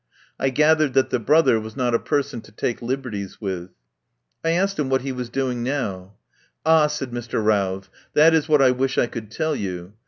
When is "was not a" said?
1.59-1.99